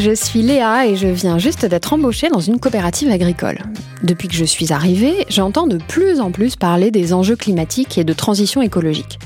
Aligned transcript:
Je 0.00 0.14
suis 0.14 0.40
Léa 0.40 0.86
et 0.86 0.96
je 0.96 1.08
viens 1.08 1.36
juste 1.36 1.66
d'être 1.66 1.92
embauchée 1.92 2.30
dans 2.30 2.40
une 2.40 2.58
coopérative 2.58 3.10
agricole. 3.10 3.58
Depuis 4.02 4.28
que 4.28 4.34
je 4.34 4.46
suis 4.46 4.72
arrivée, 4.72 5.26
j'entends 5.28 5.66
de 5.66 5.76
plus 5.76 6.20
en 6.20 6.30
plus 6.30 6.56
parler 6.56 6.90
des 6.90 7.12
enjeux 7.12 7.36
climatiques 7.36 7.98
et 7.98 8.04
de 8.04 8.14
transition 8.14 8.62
écologique. 8.62 9.18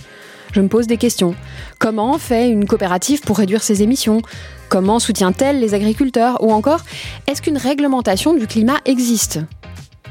Je 0.53 0.61
me 0.61 0.67
pose 0.67 0.89
des 0.89 0.97
questions. 0.97 1.37
Comment 1.79 2.19
fait 2.19 2.51
une 2.51 2.67
coopérative 2.67 3.21
pour 3.21 3.39
réduire 3.39 3.63
ses 3.63 3.85
émissions? 3.85 4.21
Comment 4.69 4.99
soutient-elle 4.99 5.61
les 5.61 5.75
agriculteurs? 5.75 6.43
Ou 6.43 6.51
encore, 6.51 6.81
est-ce 7.29 7.41
qu'une 7.41 7.57
réglementation 7.57 8.35
du 8.35 8.49
climat 8.49 8.81
existe? 8.85 9.39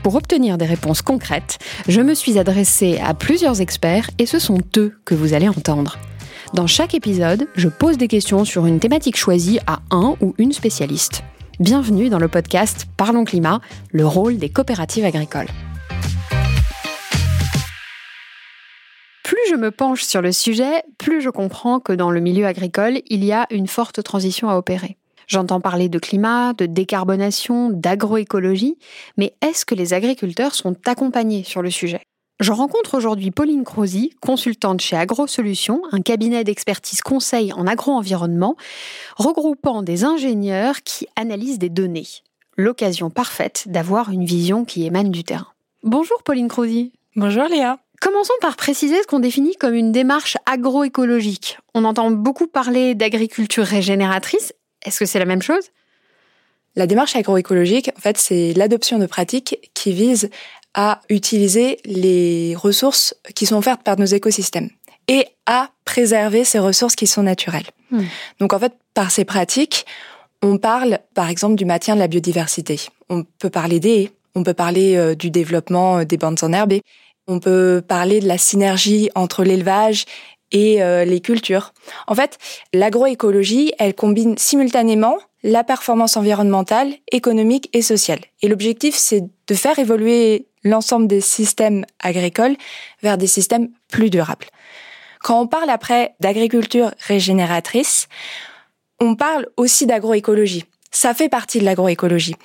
Pour 0.01 0.15
obtenir 0.15 0.57
des 0.57 0.65
réponses 0.65 1.01
concrètes, 1.01 1.59
je 1.89 1.99
me 1.99 2.13
suis 2.13 2.39
adressée 2.39 3.01
à 3.03 3.13
plusieurs 3.13 3.59
experts 3.59 4.09
et 4.17 4.25
ce 4.25 4.39
sont 4.39 4.59
eux 4.77 4.93
que 5.03 5.13
vous 5.13 5.33
allez 5.33 5.49
entendre. 5.49 5.97
Dans 6.53 6.67
chaque 6.67 6.93
épisode, 6.93 7.47
je 7.55 7.67
pose 7.67 7.97
des 7.97 8.07
questions 8.07 8.45
sur 8.45 8.67
une 8.67 8.79
thématique 8.79 9.17
choisie 9.17 9.57
à 9.65 9.79
un 9.89 10.15
ou 10.21 10.35
une 10.37 10.51
spécialiste. 10.51 11.23
Bienvenue 11.59 12.09
dans 12.09 12.19
le 12.19 12.27
podcast 12.27 12.85
Parlons 12.95 13.25
Climat, 13.25 13.59
le 13.91 14.05
rôle 14.05 14.37
des 14.37 14.49
coopératives 14.49 15.03
agricoles. 15.03 15.47
Plus 19.23 19.39
je 19.49 19.55
me 19.55 19.71
penche 19.71 20.03
sur 20.03 20.21
le 20.21 20.31
sujet, 20.31 20.83
plus 20.99 21.21
je 21.21 21.31
comprends 21.31 21.79
que 21.79 21.91
dans 21.91 22.11
le 22.11 22.19
milieu 22.19 22.45
agricole, 22.45 23.01
il 23.07 23.25
y 23.25 23.31
a 23.31 23.47
une 23.49 23.67
forte 23.67 24.03
transition 24.03 24.47
à 24.47 24.55
opérer. 24.55 24.97
J'entends 25.25 25.59
parler 25.59 25.89
de 25.89 25.97
climat, 25.97 26.53
de 26.53 26.67
décarbonation, 26.67 27.71
d'agroécologie, 27.71 28.77
mais 29.17 29.33
est-ce 29.41 29.65
que 29.65 29.73
les 29.73 29.95
agriculteurs 29.95 30.53
sont 30.53 30.75
accompagnés 30.85 31.43
sur 31.43 31.63
le 31.63 31.71
sujet? 31.71 32.01
Je 32.39 32.51
rencontre 32.51 32.95
aujourd'hui 32.95 33.31
Pauline 33.31 33.63
Crozy, 33.63 34.11
consultante 34.21 34.81
chez 34.81 34.95
AgroSolutions, 34.95 35.81
un 35.91 36.01
cabinet 36.01 36.43
d'expertise 36.43 37.01
conseil 37.01 37.53
en 37.53 37.67
agro-environnement, 37.67 38.55
regroupant 39.15 39.83
des 39.83 40.03
ingénieurs 40.03 40.81
qui 40.83 41.07
analysent 41.15 41.59
des 41.59 41.69
données. 41.69 42.07
L'occasion 42.57 43.09
parfaite 43.09 43.65
d'avoir 43.67 44.11
une 44.11 44.25
vision 44.25 44.65
qui 44.65 44.85
émane 44.85 45.11
du 45.11 45.23
terrain. 45.23 45.47
Bonjour 45.83 46.21
Pauline 46.23 46.47
Crozy. 46.47 46.91
Bonjour 47.15 47.45
Léa. 47.45 47.79
Commençons 48.01 48.33
par 48.41 48.57
préciser 48.57 49.01
ce 49.01 49.07
qu'on 49.07 49.19
définit 49.19 49.55
comme 49.55 49.75
une 49.75 49.91
démarche 49.91 50.35
agroécologique. 50.45 51.57
On 51.73 51.85
entend 51.85 52.11
beaucoup 52.11 52.47
parler 52.47 52.95
d'agriculture 52.95 53.63
régénératrice. 53.63 54.53
Est-ce 54.85 54.99
que 54.99 55.05
c'est 55.05 55.19
la 55.19 55.25
même 55.25 55.41
chose? 55.41 55.69
La 56.75 56.87
démarche 56.87 57.15
agroécologique, 57.15 57.91
en 57.95 58.01
fait, 58.01 58.17
c'est 58.17 58.53
l'adoption 58.53 58.97
de 58.99 59.05
pratiques 59.05 59.69
qui 59.73 59.93
visent 59.93 60.29
à 60.73 61.01
utiliser 61.09 61.79
les 61.85 62.55
ressources 62.55 63.15
qui 63.35 63.45
sont 63.45 63.57
offertes 63.57 63.83
par 63.83 63.99
nos 63.99 64.05
écosystèmes 64.05 64.69
et 65.07 65.27
à 65.45 65.69
préserver 65.85 66.43
ces 66.43 66.59
ressources 66.59 66.95
qui 66.95 67.07
sont 67.07 67.23
naturelles. 67.23 67.67
Hmm. 67.91 68.03
Donc 68.39 68.53
en 68.53 68.59
fait, 68.59 68.73
par 68.93 69.11
ces 69.11 69.25
pratiques, 69.25 69.85
on 70.41 70.57
parle 70.57 70.99
par 71.13 71.29
exemple 71.29 71.55
du 71.55 71.65
maintien 71.65 71.95
de 71.95 71.99
la 71.99 72.07
biodiversité. 72.07 72.79
On 73.09 73.23
peut 73.23 73.49
parler 73.49 73.79
des 73.79 73.89
haies, 73.89 74.11
on 74.35 74.43
peut 74.43 74.53
parler 74.53 74.95
euh, 74.95 75.15
du 75.15 75.29
développement 75.29 75.99
euh, 75.99 76.03
des 76.05 76.17
bandes 76.17 76.43
enherbées, 76.43 76.81
on 77.27 77.39
peut 77.39 77.81
parler 77.85 78.19
de 78.19 78.27
la 78.27 78.37
synergie 78.37 79.09
entre 79.15 79.43
l'élevage 79.43 80.05
et 80.51 80.83
euh, 80.83 81.05
les 81.05 81.19
cultures. 81.19 81.73
En 82.07 82.15
fait, 82.15 82.37
l'agroécologie, 82.73 83.73
elle 83.79 83.95
combine 83.95 84.37
simultanément 84.37 85.17
la 85.43 85.63
performance 85.63 86.15
environnementale, 86.15 86.93
économique 87.11 87.69
et 87.73 87.81
sociale. 87.81 88.19
Et 88.41 88.47
l'objectif, 88.47 88.95
c'est 88.95 89.23
de 89.47 89.53
faire 89.53 89.77
évoluer 89.79 90.47
l'ensemble 90.63 91.07
des 91.07 91.21
systèmes 91.21 91.85
agricoles 91.99 92.55
vers 93.01 93.17
des 93.17 93.27
systèmes 93.27 93.69
plus 93.89 94.09
durables. 94.09 94.47
Quand 95.21 95.39
on 95.39 95.47
parle 95.47 95.69
après 95.69 96.15
d'agriculture 96.19 96.91
régénératrice, 96.99 98.07
on 98.99 99.15
parle 99.15 99.47
aussi 99.57 99.85
d'agroécologie. 99.85 100.65
Ça 100.91 101.13
fait 101.13 101.29
partie 101.29 101.59
de 101.59 101.65
l'agroécologie. 101.65 102.35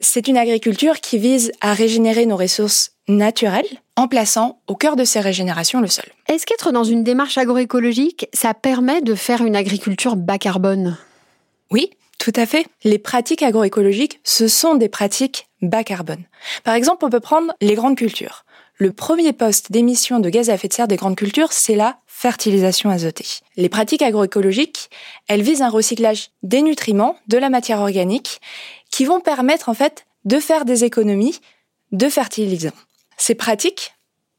C'est 0.00 0.28
une 0.28 0.38
agriculture 0.38 1.00
qui 1.00 1.18
vise 1.18 1.50
à 1.60 1.74
régénérer 1.74 2.24
nos 2.24 2.36
ressources 2.36 2.92
naturelles 3.08 3.66
en 3.96 4.06
plaçant 4.06 4.60
au 4.68 4.76
cœur 4.76 4.94
de 4.94 5.02
ces 5.02 5.18
régénérations 5.18 5.80
le 5.80 5.88
sol. 5.88 6.04
Est-ce 6.28 6.46
qu'être 6.46 6.70
dans 6.70 6.84
une 6.84 7.02
démarche 7.02 7.36
agroécologique, 7.36 8.28
ça 8.32 8.54
permet 8.54 9.00
de 9.00 9.16
faire 9.16 9.44
une 9.44 9.56
agriculture 9.56 10.14
bas 10.14 10.38
carbone? 10.38 10.96
Oui, 11.72 11.90
tout 12.18 12.32
à 12.36 12.46
fait. 12.46 12.66
Les 12.84 12.98
pratiques 12.98 13.42
agroécologiques, 13.42 14.20
ce 14.22 14.46
sont 14.46 14.76
des 14.76 14.88
pratiques 14.88 15.47
bas 15.62 15.84
carbone. 15.84 16.24
Par 16.64 16.74
exemple, 16.74 17.04
on 17.04 17.10
peut 17.10 17.20
prendre 17.20 17.52
les 17.60 17.74
grandes 17.74 17.96
cultures. 17.96 18.44
Le 18.76 18.92
premier 18.92 19.32
poste 19.32 19.72
d'émission 19.72 20.20
de 20.20 20.30
gaz 20.30 20.50
à 20.50 20.54
effet 20.54 20.68
de 20.68 20.72
serre 20.72 20.86
des 20.86 20.96
grandes 20.96 21.16
cultures, 21.16 21.52
c'est 21.52 21.74
la 21.74 21.98
fertilisation 22.06 22.90
azotée. 22.90 23.26
Les 23.56 23.68
pratiques 23.68 24.02
agroécologiques, 24.02 24.88
elles 25.26 25.42
visent 25.42 25.62
un 25.62 25.68
recyclage 25.68 26.30
des 26.42 26.62
nutriments, 26.62 27.16
de 27.26 27.38
la 27.38 27.50
matière 27.50 27.80
organique, 27.80 28.40
qui 28.90 29.04
vont 29.04 29.20
permettre 29.20 29.68
en 29.68 29.74
fait 29.74 30.06
de 30.24 30.38
faire 30.38 30.64
des 30.64 30.84
économies 30.84 31.40
de 31.90 32.08
fertilisants. 32.08 32.70
Ces 33.16 33.34
pratiques 33.34 33.94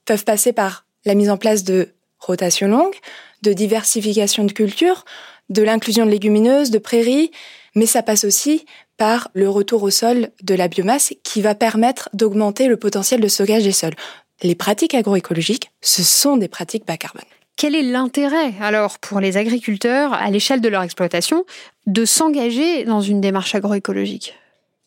peuvent 0.06 0.24
passer 0.24 0.54
par 0.54 0.86
la 1.06 1.16
mise 1.16 1.30
en 1.30 1.38
place 1.38 1.64
de 1.64 1.90
rotation 2.20 2.68
longue, 2.68 2.96
de 3.42 3.54
diversification 3.54 4.44
de 4.44 4.52
cultures, 4.52 5.06
de 5.50 5.62
l'inclusion 5.62 6.06
de 6.06 6.12
légumineuses, 6.12 6.72
de 6.72 6.78
prairies, 6.78 7.32
mais 7.76 7.86
ça 7.86 8.04
passe 8.04 8.24
aussi 8.24 8.66
par 8.98 9.30
le 9.34 9.50
retour 9.50 9.84
au 9.84 9.90
sol 9.90 10.30
de 10.44 10.56
la 10.56 10.68
biomasse 10.68 11.14
qui 11.24 11.42
va 11.42 11.56
permettre 11.56 12.10
d'augmenter 12.14 12.68
le 12.68 12.78
potentiel 12.78 13.22
de 13.22 13.28
stockage 13.28 13.64
des 13.64 13.72
sols. 13.72 13.96
Les 14.44 14.56
pratiques 14.56 14.94
agroécologiques, 14.94 15.72
ce 15.82 16.04
sont 16.04 16.38
des 16.38 16.48
pratiques 16.48 16.86
bas 16.86 16.98
carbone. 16.98 17.24
Quel 17.58 17.76
est 17.76 17.82
l'intérêt 17.82 18.54
alors 18.62 19.00
pour 19.00 19.20
les 19.20 19.36
agriculteurs, 19.36 20.14
à 20.14 20.30
l'échelle 20.32 20.62
de 20.62 20.70
leur 20.70 20.82
exploitation, 20.82 21.44
de 21.88 22.06
s'engager 22.06 22.86
dans 22.86 23.02
une 23.02 23.20
démarche 23.20 23.54
agroécologique? 23.54 24.34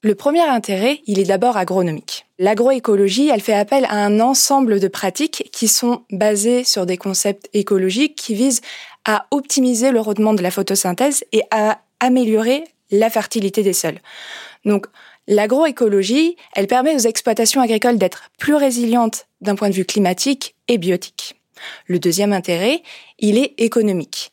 Le 0.05 0.15
premier 0.17 0.43
intérêt, 0.43 1.01
il 1.07 1.21
est 1.21 1.25
d'abord 1.25 1.57
agronomique. 1.57 2.27
L'agroécologie, 2.41 3.29
elle 3.29 3.41
fait 3.41 3.53
appel 3.53 3.85
à 3.85 4.05
un 4.05 4.19
ensemble 4.19 4.81
de 4.81 4.89
pratiques 4.89 5.49
qui 5.53 5.69
sont 5.69 6.03
basées 6.11 6.65
sur 6.65 6.87
des 6.87 6.97
concepts 6.97 7.49
écologiques 7.53 8.17
qui 8.17 8.35
visent 8.35 8.63
à 9.05 9.27
optimiser 9.31 9.91
le 9.91 10.01
rendement 10.01 10.35
de 10.35 10.43
la 10.43 10.51
photosynthèse 10.51 11.25
et 11.33 11.43
à 11.51 11.81
améliorer 12.01 12.65
la 12.91 13.11
fertilité 13.11 13.63
des 13.63 13.73
sols. 13.73 13.99
Donc, 14.65 14.87
l'agroécologie, 15.27 16.37
elle 16.55 16.67
permet 16.67 16.95
aux 16.95 17.07
exploitations 17.07 17.61
agricoles 17.61 17.99
d'être 17.99 18.31
plus 18.39 18.55
résilientes 18.55 19.27
d'un 19.41 19.55
point 19.55 19.71
de 19.71 19.75
vue 19.75 19.85
climatique 19.85 20.55
et 20.69 20.79
biotique. 20.79 21.37
Le 21.87 21.99
deuxième 21.99 22.33
intérêt, 22.33 22.83
il 23.19 23.39
est 23.39 23.55
économique. 23.59 24.33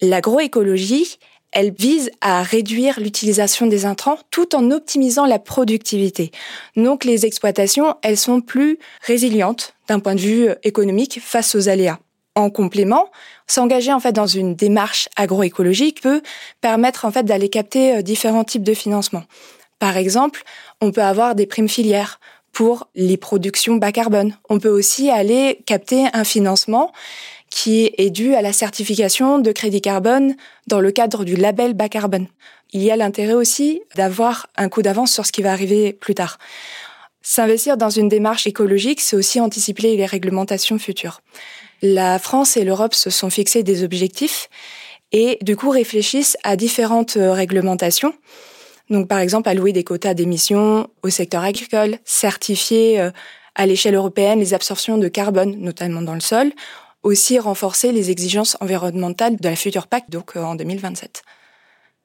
L'agroécologie, 0.00 1.18
elle 1.52 1.72
vise 1.72 2.10
à 2.20 2.42
réduire 2.42 3.00
l'utilisation 3.00 3.66
des 3.66 3.86
intrants 3.86 4.18
tout 4.30 4.54
en 4.54 4.70
optimisant 4.70 5.26
la 5.26 5.38
productivité. 5.38 6.30
Donc 6.76 7.04
les 7.04 7.24
exploitations, 7.24 7.96
elles 8.02 8.18
sont 8.18 8.40
plus 8.40 8.78
résilientes 9.00 9.74
d'un 9.88 10.00
point 10.00 10.14
de 10.14 10.20
vue 10.20 10.48
économique 10.64 11.20
face 11.22 11.54
aux 11.54 11.68
aléas. 11.68 11.98
En 12.36 12.50
complément, 12.50 13.10
s'engager 13.46 13.94
en 13.94 13.98
fait 13.98 14.12
dans 14.12 14.26
une 14.26 14.54
démarche 14.54 15.08
agroécologique 15.16 16.02
peut 16.02 16.20
permettre 16.60 17.06
en 17.06 17.10
fait 17.10 17.24
d'aller 17.24 17.48
capter 17.48 17.96
euh, 17.96 18.02
différents 18.02 18.44
types 18.44 18.62
de 18.62 18.74
financement. 18.74 19.24
Par 19.78 19.96
exemple, 19.96 20.42
on 20.82 20.92
peut 20.92 21.02
avoir 21.02 21.34
des 21.34 21.46
primes 21.46 21.68
filières 21.68 22.20
pour 22.52 22.88
les 22.94 23.16
productions 23.16 23.76
bas 23.76 23.90
carbone. 23.90 24.36
On 24.50 24.58
peut 24.58 24.68
aussi 24.68 25.10
aller 25.10 25.62
capter 25.66 26.06
un 26.12 26.24
financement 26.24 26.92
qui 27.48 27.90
est 27.96 28.10
dû 28.10 28.34
à 28.34 28.42
la 28.42 28.52
certification 28.52 29.38
de 29.38 29.52
crédit 29.52 29.80
carbone 29.80 30.36
dans 30.66 30.80
le 30.80 30.90
cadre 30.90 31.24
du 31.24 31.36
label 31.36 31.72
bas 31.72 31.88
carbone. 31.88 32.26
Il 32.72 32.82
y 32.82 32.90
a 32.90 32.96
l'intérêt 32.96 33.34
aussi 33.34 33.80
d'avoir 33.94 34.48
un 34.56 34.68
coup 34.68 34.82
d'avance 34.82 35.12
sur 35.12 35.24
ce 35.24 35.32
qui 35.32 35.42
va 35.42 35.52
arriver 35.52 35.94
plus 35.94 36.14
tard. 36.14 36.38
S'investir 37.22 37.76
dans 37.76 37.90
une 37.90 38.08
démarche 38.08 38.46
écologique, 38.46 39.00
c'est 39.00 39.16
aussi 39.16 39.40
anticiper 39.40 39.96
les 39.96 40.06
réglementations 40.06 40.78
futures. 40.78 41.20
La 41.82 42.18
France 42.18 42.56
et 42.56 42.64
l'Europe 42.64 42.94
se 42.94 43.10
sont 43.10 43.30
fixés 43.30 43.62
des 43.62 43.84
objectifs 43.84 44.48
et 45.12 45.38
du 45.42 45.56
coup 45.56 45.70
réfléchissent 45.70 46.36
à 46.42 46.56
différentes 46.56 47.16
euh, 47.16 47.32
réglementations. 47.32 48.14
Donc 48.90 49.08
par 49.08 49.18
exemple 49.18 49.48
allouer 49.48 49.72
des 49.72 49.84
quotas 49.84 50.14
d'émissions 50.14 50.88
au 51.02 51.10
secteur 51.10 51.42
agricole, 51.42 51.98
certifier 52.04 53.00
euh, 53.00 53.10
à 53.54 53.66
l'échelle 53.66 53.94
européenne 53.94 54.38
les 54.38 54.54
absorptions 54.54 54.98
de 54.98 55.08
carbone, 55.08 55.56
notamment 55.58 56.02
dans 56.02 56.14
le 56.14 56.20
sol, 56.20 56.52
aussi 57.02 57.38
renforcer 57.38 57.92
les 57.92 58.10
exigences 58.10 58.56
environnementales 58.60 59.36
de 59.36 59.48
la 59.48 59.56
future 59.56 59.86
PAC, 59.86 60.10
donc 60.10 60.36
euh, 60.36 60.42
en 60.42 60.54
2027. 60.54 61.22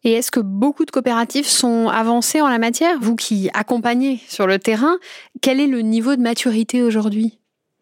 Et 0.04 0.14
est-ce 0.14 0.32
que 0.32 0.40
beaucoup 0.40 0.86
de 0.86 0.92
coopératives 0.92 1.48
sont 1.48 1.88
avancées 1.88 2.42
en 2.42 2.50
la 2.50 2.58
matière? 2.58 2.98
Vous 3.00 3.16
qui 3.16 3.50
accompagnez 3.54 4.20
sur 4.28 4.48
le 4.48 4.58
terrain, 4.58 4.98
quel 5.42 5.60
est 5.60 5.68
le 5.68 5.82
niveau 5.82 6.16
de 6.16 6.22
maturité 6.22 6.82
aujourd'hui? 6.82 7.41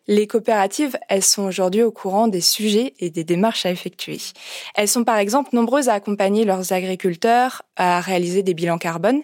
Les 0.09 0.25
coopératives, 0.25 0.97
elles 1.07 1.23
sont 1.23 1.43
aujourd'hui 1.43 1.83
au 1.83 1.91
courant 1.91 2.27
des 2.27 2.41
sujets 2.41 2.95
et 2.99 3.11
des 3.11 3.23
démarches 3.23 3.67
à 3.67 3.71
effectuer. 3.71 4.17
Elles 4.73 4.87
sont 4.87 5.03
par 5.03 5.19
exemple 5.19 5.51
nombreuses 5.53 5.87
à 5.87 5.93
accompagner 5.93 6.45
leurs 6.45 6.73
agriculteurs 6.73 7.61
à 7.75 8.01
réaliser 8.01 8.41
des 8.41 8.55
bilans 8.55 8.79
carbone 8.79 9.21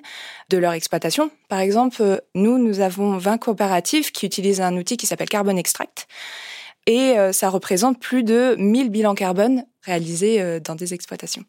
de 0.50 0.60
leur 0.60 0.74
exploitation. 0.74 1.32
Par 1.50 1.60
exemple, 1.60 2.22
nous, 2.36 2.60
nous 2.60 2.82
avons 2.82 3.18
20 3.18 3.40
coopératives 3.40 4.12
qui 4.12 4.28
utilisent 4.28 4.62
un 4.62 4.78
outil 4.78 4.96
qui 4.96 5.08
s'appelle 5.08 5.28
Carbon 5.28 5.58
Extract 5.58 6.08
et 6.86 7.18
euh, 7.18 7.32
ça 7.32 7.50
représente 7.50 8.00
plus 8.00 8.22
de 8.22 8.56
1000 8.60 8.92
bilans 8.92 9.16
carbone 9.16 9.66
réalisés 9.82 10.40
euh, 10.40 10.60
dans 10.60 10.76
des 10.76 10.94
exploitations. 10.94 11.46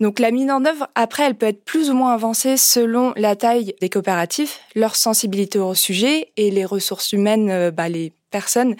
Donc 0.00 0.18
la 0.18 0.30
mise 0.30 0.50
en 0.50 0.64
œuvre, 0.64 0.88
après, 0.94 1.24
elle 1.24 1.34
peut 1.34 1.46
être 1.46 1.66
plus 1.66 1.90
ou 1.90 1.94
moins 1.94 2.14
avancée 2.14 2.56
selon 2.56 3.12
la 3.16 3.36
taille 3.36 3.74
des 3.82 3.90
coopératives, 3.90 4.52
leur 4.74 4.96
sensibilité 4.96 5.58
au 5.58 5.74
sujet 5.74 6.32
et 6.38 6.50
les 6.50 6.64
ressources 6.64 7.12
humaines, 7.12 7.50
euh, 7.50 7.70
bah, 7.70 7.90
les 7.90 8.14
personnes 8.30 8.76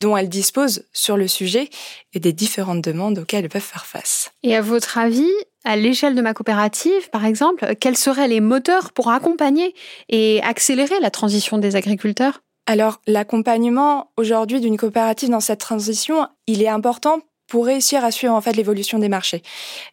dont 0.00 0.16
elles 0.16 0.28
disposent 0.28 0.86
sur 0.92 1.16
le 1.16 1.28
sujet 1.28 1.70
et 2.12 2.20
des 2.20 2.32
différentes 2.32 2.82
demandes 2.82 3.18
auxquelles 3.18 3.44
elles 3.44 3.50
peuvent 3.50 3.62
faire 3.62 3.86
face. 3.86 4.32
Et 4.42 4.56
à 4.56 4.60
votre 4.60 4.98
avis, 4.98 5.30
à 5.64 5.76
l'échelle 5.76 6.14
de 6.14 6.22
ma 6.22 6.34
coopérative, 6.34 7.10
par 7.10 7.24
exemple, 7.24 7.74
quels 7.76 7.96
seraient 7.96 8.28
les 8.28 8.40
moteurs 8.40 8.92
pour 8.92 9.10
accompagner 9.10 9.74
et 10.08 10.42
accélérer 10.42 11.00
la 11.00 11.10
transition 11.10 11.58
des 11.58 11.76
agriculteurs? 11.76 12.40
Alors, 12.66 13.00
l'accompagnement 13.06 14.10
aujourd'hui 14.16 14.60
d'une 14.60 14.76
coopérative 14.76 15.28
dans 15.28 15.40
cette 15.40 15.60
transition, 15.60 16.26
il 16.46 16.62
est 16.62 16.68
important 16.68 17.20
pour 17.46 17.66
réussir 17.66 18.04
à 18.04 18.10
suivre 18.10 18.34
en 18.34 18.40
fait 18.40 18.56
l'évolution 18.56 18.98
des 18.98 19.08
marchés. 19.08 19.42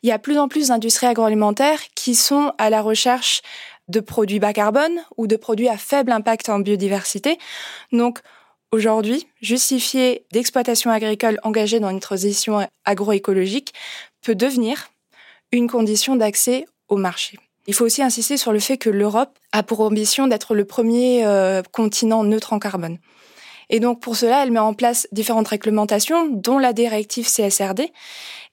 Il 0.03 0.09
y 0.09 0.13
a 0.13 0.19
plus 0.19 0.37
en 0.37 0.47
plus 0.47 0.69
d'industries 0.69 1.07
agroalimentaires 1.07 1.81
qui 1.95 2.15
sont 2.15 2.53
à 2.57 2.69
la 2.69 2.81
recherche 2.81 3.41
de 3.89 3.99
produits 3.99 4.39
bas 4.39 4.53
carbone 4.53 5.01
ou 5.17 5.27
de 5.27 5.35
produits 5.35 5.67
à 5.67 5.77
faible 5.77 6.11
impact 6.11 6.47
en 6.49 6.59
biodiversité. 6.59 7.37
Donc, 7.91 8.19
aujourd'hui, 8.71 9.27
justifier 9.41 10.25
d'exploitation 10.31 10.91
agricole 10.91 11.39
engagée 11.43 11.79
dans 11.79 11.89
une 11.89 11.99
transition 11.99 12.67
agroécologique 12.85 13.73
peut 14.21 14.35
devenir 14.35 14.91
une 15.51 15.69
condition 15.69 16.15
d'accès 16.15 16.65
au 16.87 16.97
marché. 16.97 17.37
Il 17.67 17.73
faut 17.73 17.85
aussi 17.85 18.01
insister 18.01 18.37
sur 18.37 18.51
le 18.51 18.59
fait 18.59 18.77
que 18.77 18.89
l'Europe 18.89 19.37
a 19.51 19.63
pour 19.63 19.81
ambition 19.81 20.27
d'être 20.27 20.55
le 20.55 20.65
premier 20.65 21.25
euh, 21.25 21.61
continent 21.71 22.23
neutre 22.23 22.53
en 22.53 22.59
carbone. 22.59 22.97
Et 23.69 23.79
donc 23.79 24.01
pour 24.01 24.15
cela, 24.15 24.43
elle 24.43 24.51
met 24.51 24.59
en 24.59 24.73
place 24.73 25.07
différentes 25.11 25.47
réglementations, 25.47 26.27
dont 26.27 26.57
la 26.57 26.73
directive 26.73 27.27
CSRD. 27.27 27.91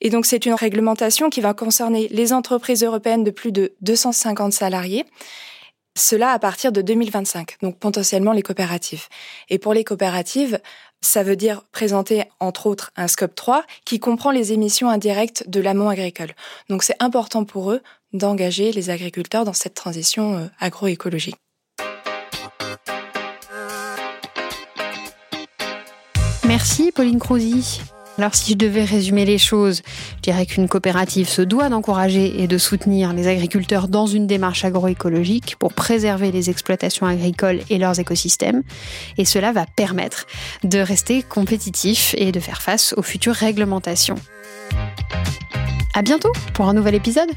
Et 0.00 0.10
donc 0.10 0.26
c'est 0.26 0.46
une 0.46 0.54
réglementation 0.54 1.30
qui 1.30 1.40
va 1.40 1.54
concerner 1.54 2.06
les 2.08 2.32
entreprises 2.32 2.84
européennes 2.84 3.24
de 3.24 3.30
plus 3.30 3.50
de 3.50 3.72
250 3.80 4.52
salariés. 4.52 5.04
Cela 5.96 6.30
à 6.30 6.38
partir 6.38 6.72
de 6.72 6.80
2025, 6.80 7.56
donc 7.62 7.78
potentiellement 7.78 8.32
les 8.32 8.42
coopératives. 8.42 9.06
Et 9.48 9.58
pour 9.58 9.74
les 9.74 9.84
coopératives, 9.84 10.60
ça 11.00 11.22
veut 11.22 11.36
dire 11.36 11.62
présenter 11.72 12.24
entre 12.40 12.66
autres 12.66 12.90
un 12.96 13.08
scope 13.08 13.34
3 13.34 13.64
qui 13.84 14.00
comprend 14.00 14.30
les 14.30 14.52
émissions 14.52 14.88
indirectes 14.88 15.48
de 15.48 15.60
l'amont 15.60 15.88
agricole. 15.88 16.32
Donc 16.68 16.82
c'est 16.82 16.96
important 17.00 17.44
pour 17.44 17.72
eux 17.72 17.82
d'engager 18.12 18.72
les 18.72 18.90
agriculteurs 18.90 19.44
dans 19.44 19.52
cette 19.52 19.74
transition 19.74 20.36
euh, 20.36 20.46
agroécologique. 20.60 21.36
Merci 26.44 26.92
Pauline 26.92 27.18
Crozy. 27.18 27.82
Alors 28.18 28.34
si 28.34 28.52
je 28.52 28.58
devais 28.58 28.84
résumer 28.84 29.24
les 29.24 29.38
choses, 29.38 29.82
je 30.16 30.22
dirais 30.22 30.44
qu'une 30.44 30.68
coopérative 30.68 31.28
se 31.28 31.40
doit 31.40 31.68
d'encourager 31.68 32.42
et 32.42 32.48
de 32.48 32.58
soutenir 32.58 33.12
les 33.12 33.28
agriculteurs 33.28 33.86
dans 33.86 34.06
une 34.06 34.26
démarche 34.26 34.64
agroécologique 34.64 35.54
pour 35.56 35.72
préserver 35.72 36.32
les 36.32 36.50
exploitations 36.50 37.06
agricoles 37.06 37.60
et 37.70 37.78
leurs 37.78 38.00
écosystèmes. 38.00 38.64
Et 39.18 39.24
cela 39.24 39.52
va 39.52 39.66
permettre 39.66 40.26
de 40.64 40.80
rester 40.80 41.22
compétitif 41.22 42.16
et 42.18 42.32
de 42.32 42.40
faire 42.40 42.60
face 42.60 42.92
aux 42.96 43.02
futures 43.02 43.34
réglementations. 43.34 44.16
À 45.94 46.02
bientôt 46.02 46.32
pour 46.54 46.68
un 46.68 46.74
nouvel 46.74 46.96
épisode. 46.96 47.30